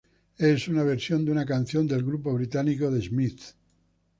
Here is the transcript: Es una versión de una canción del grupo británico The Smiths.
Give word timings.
Es 0.39 0.67
una 0.67 0.81
versión 0.81 1.23
de 1.25 1.31
una 1.31 1.45
canción 1.45 1.85
del 1.85 2.03
grupo 2.03 2.33
británico 2.33 2.89
The 2.89 3.03
Smiths. 3.03 3.55